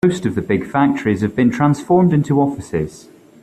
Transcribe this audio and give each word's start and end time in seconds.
Most 0.03 0.25
of 0.25 0.33
the 0.33 0.41
big 0.41 0.65
factories 0.65 1.21
have 1.21 1.35
been 1.35 1.51
transformed 1.51 2.11
into 2.11 2.41
offices. 2.41 3.07